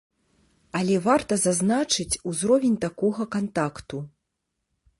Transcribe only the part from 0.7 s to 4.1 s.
Але варта зазначыць узровень такога кантакту.